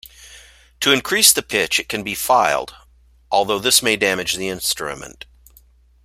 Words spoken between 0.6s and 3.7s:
To increase the pitch, it can be filed, although